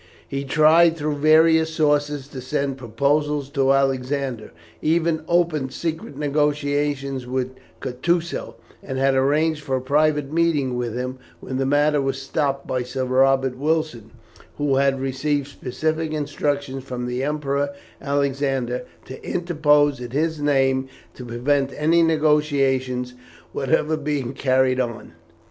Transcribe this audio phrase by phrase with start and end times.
[0.27, 7.27] He tried through various sources to send proposals to Alexander, and even opened secret negotiations
[7.27, 12.19] with Kutusow, and had arranged for a private meeting with him, when the matter was
[12.19, 14.09] stopped by Sir Robert Wilson,
[14.57, 17.69] who had received specific instructions from the Emperor
[18.01, 23.13] Alexander to interpose in his name to prevent any negotiations
[23.53, 25.13] whatever being carried on.